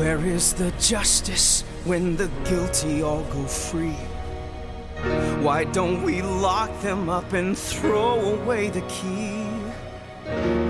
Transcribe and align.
Where 0.00 0.24
is 0.24 0.54
the 0.54 0.70
justice 0.80 1.60
when 1.84 2.16
the 2.16 2.30
guilty 2.48 3.02
all 3.02 3.22
go 3.24 3.44
free? 3.44 4.00
Why 5.44 5.64
don't 5.64 6.02
we 6.02 6.22
lock 6.22 6.70
them 6.80 7.10
up 7.10 7.34
and 7.34 7.52
throw 7.54 8.18
away 8.40 8.70
the 8.70 8.80
key? 8.88 9.44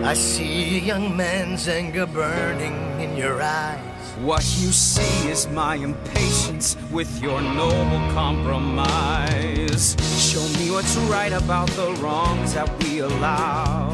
I 0.02 0.14
see 0.14 0.78
a 0.78 0.80
young 0.80 1.16
man's 1.16 1.68
anger 1.68 2.06
burning 2.06 2.74
in 3.00 3.16
your 3.16 3.40
eyes. 3.40 3.78
What 4.18 4.42
you 4.58 4.72
see 4.72 5.28
is 5.30 5.46
my 5.46 5.76
impatience 5.76 6.76
with 6.90 7.22
your 7.22 7.40
noble 7.40 8.02
compromise. 8.12 9.94
Show 10.18 10.42
me 10.58 10.72
what's 10.72 10.96
right 11.08 11.32
about 11.32 11.70
the 11.78 11.92
wrongs 12.02 12.54
that 12.54 12.68
we 12.82 12.98
allow. 12.98 13.92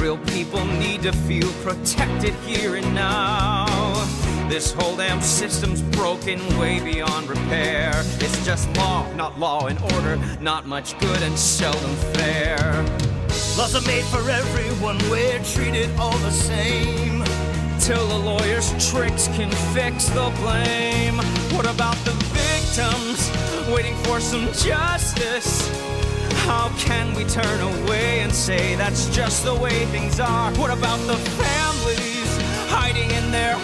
Real 0.00 0.18
people 0.34 0.64
need 0.64 1.02
to 1.02 1.12
feel 1.12 1.52
protected 1.62 2.34
here 2.46 2.74
and 2.74 2.94
now. 2.96 3.29
This 4.50 4.72
whole 4.72 4.96
damn 4.96 5.22
system's 5.22 5.80
broken 5.80 6.40
way 6.58 6.80
beyond 6.80 7.28
repair. 7.28 7.92
It's 8.18 8.44
just 8.44 8.68
law, 8.76 9.06
not 9.14 9.38
law 9.38 9.68
and 9.68 9.80
order, 9.92 10.16
not 10.40 10.66
much 10.66 10.98
good 10.98 11.22
and 11.22 11.38
seldom 11.38 11.94
fair. 12.14 12.58
Laws 13.56 13.76
are 13.76 13.86
made 13.86 14.04
for 14.06 14.28
everyone, 14.28 14.98
we're 15.08 15.38
treated 15.44 15.88
all 15.96 16.18
the 16.18 16.32
same. 16.32 17.22
Till 17.78 18.04
the 18.08 18.18
lawyer's 18.18 18.72
tricks 18.90 19.28
can 19.28 19.52
fix 19.72 20.08
the 20.08 20.32
blame. 20.40 21.18
What 21.54 21.72
about 21.72 21.96
the 22.04 22.10
victims 22.34 23.30
waiting 23.72 23.94
for 24.02 24.18
some 24.18 24.46
justice? 24.46 25.68
How 26.44 26.70
can 26.76 27.14
we 27.14 27.22
turn 27.22 27.60
away 27.60 28.18
and 28.18 28.32
say 28.32 28.74
that's 28.74 29.08
just 29.14 29.44
the 29.44 29.54
way 29.54 29.86
things 29.86 30.18
are? 30.18 30.50
What 30.54 30.76
about 30.76 30.98
the 31.06 31.14
families 31.38 32.10
hiding 32.70 33.10
in 33.10 33.30
their 33.30 33.56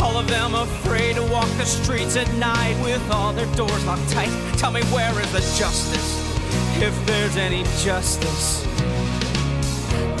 All 0.00 0.16
of 0.16 0.28
them 0.28 0.54
afraid 0.54 1.16
to 1.16 1.22
walk 1.22 1.48
the 1.58 1.64
streets 1.64 2.14
at 2.16 2.32
night 2.34 2.80
with 2.84 3.02
all 3.10 3.32
their 3.32 3.52
doors 3.56 3.84
locked 3.84 4.08
tight. 4.10 4.30
Tell 4.58 4.70
me 4.70 4.80
where 4.94 5.10
is 5.20 5.32
the 5.32 5.40
justice? 5.58 6.22
If 6.80 6.94
there's 7.04 7.36
any 7.36 7.64
justice. 7.82 8.64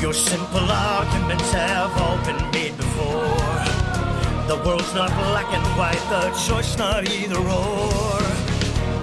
Your 0.02 0.12
simple 0.12 0.68
arguments 0.68 1.52
have 1.52 1.96
all 1.96 2.18
been 2.24 2.50
made 2.50 2.76
before. 2.76 3.22
The 4.48 4.60
world's 4.66 4.92
not 4.94 5.10
black 5.10 5.46
and 5.54 5.64
white, 5.78 6.02
the 6.10 6.30
choice 6.44 6.76
not 6.76 7.08
either 7.08 7.38
or. 7.38 8.18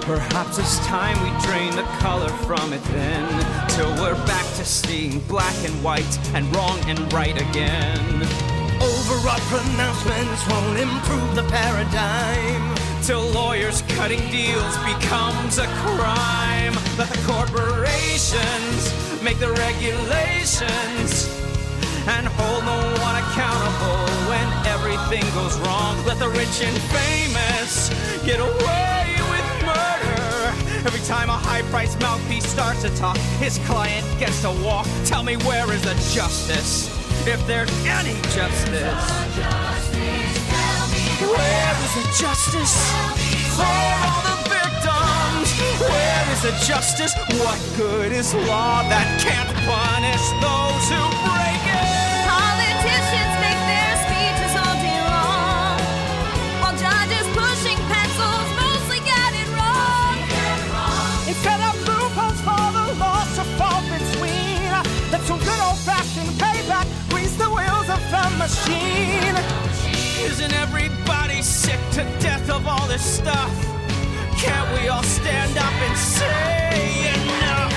Perhaps 0.02 0.58
it's 0.58 0.78
time 0.86 1.16
we 1.22 1.30
drain 1.46 1.74
the 1.74 1.88
color 2.00 2.28
from 2.44 2.74
it 2.74 2.82
then, 2.92 3.68
till 3.70 3.90
we're 3.94 4.26
back 4.26 4.44
to 4.56 4.64
seeing 4.64 5.20
black 5.20 5.56
and 5.64 5.82
white 5.82 6.18
and 6.34 6.54
wrong 6.54 6.78
and 6.86 7.10
right 7.14 7.40
again. 7.40 8.49
Overwrought 9.20 9.40
pronouncements 9.52 10.48
won't 10.48 10.80
improve 10.80 11.34
the 11.34 11.42
paradigm. 11.42 12.74
Till 13.02 13.20
lawyers 13.32 13.82
cutting 13.88 14.20
deals 14.30 14.78
becomes 14.78 15.58
a 15.58 15.66
crime. 15.84 16.72
Let 16.96 17.10
the 17.10 17.20
corporations 17.26 19.22
make 19.22 19.38
the 19.38 19.52
regulations 19.52 21.28
and 22.08 22.28
hold 22.28 22.64
no 22.64 22.80
one 23.02 23.16
accountable 23.16 24.08
when 24.30 24.48
everything 24.64 25.28
goes 25.34 25.58
wrong. 25.60 26.02
Let 26.06 26.18
the 26.18 26.30
rich 26.30 26.62
and 26.62 26.78
famous 26.88 27.90
get 28.24 28.40
away 28.40 29.16
with 29.28 29.66
murder. 29.66 30.86
Every 30.86 31.04
time 31.06 31.28
a 31.28 31.36
high 31.36 31.62
priced 31.68 32.00
mouthpiece 32.00 32.46
starts 32.46 32.80
to 32.82 32.96
talk, 32.96 33.18
his 33.38 33.58
client 33.66 34.06
gets 34.18 34.40
to 34.40 34.50
walk. 34.64 34.86
Tell 35.04 35.22
me 35.22 35.36
where 35.36 35.70
is 35.74 35.82
the 35.82 35.92
justice? 36.14 36.99
If 37.26 37.46
there's 37.46 37.70
any 37.84 38.14
justice. 38.32 38.70
Where 41.20 41.76
is 41.84 41.94
the 41.94 42.06
justice 42.18 42.74
for 43.56 43.62
all 43.62 44.22
the 44.24 44.36
victims? 44.48 45.52
Where 45.80 46.32
is 46.32 46.42
the 46.42 46.52
justice? 46.66 47.14
What 47.38 47.60
good 47.76 48.12
is 48.12 48.32
law 48.34 48.82
that 48.88 49.20
can't 49.20 49.52
punish 49.68 50.24
those 50.40 50.88
who 50.88 51.02
break 51.28 51.62
it? 51.66 51.69
machine. 68.50 69.36
Isn't 70.24 70.52
everybody 70.54 71.42
sick 71.42 71.80
to 71.92 72.02
death 72.20 72.50
of 72.50 72.66
all 72.66 72.86
this 72.88 73.04
stuff? 73.04 73.52
Can't 74.36 74.68
we 74.74 74.88
all 74.88 75.02
stand 75.02 75.56
up 75.56 75.72
and 75.86 75.96
say 75.98 77.12
enough? 77.14 77.74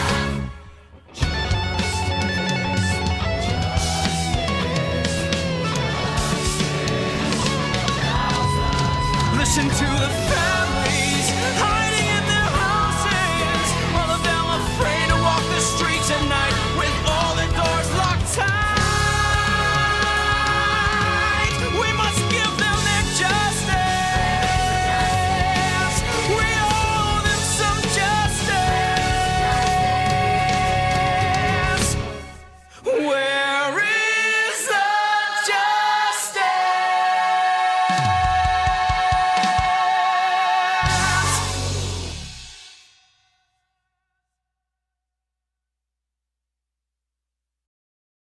Listen 9.37 9.69
to 9.69 9.92